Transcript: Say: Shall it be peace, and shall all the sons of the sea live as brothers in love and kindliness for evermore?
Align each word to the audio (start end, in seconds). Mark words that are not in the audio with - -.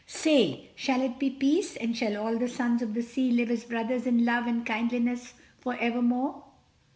Say: 0.07 0.71
Shall 0.73 1.01
it 1.03 1.19
be 1.19 1.29
peace, 1.29 1.75
and 1.75 1.95
shall 1.95 2.17
all 2.17 2.35
the 2.35 2.47
sons 2.47 2.81
of 2.81 2.95
the 2.95 3.03
sea 3.03 3.29
live 3.29 3.51
as 3.51 3.65
brothers 3.65 4.07
in 4.07 4.25
love 4.25 4.47
and 4.47 4.65
kindliness 4.65 5.35
for 5.59 5.77
evermore? 5.79 6.43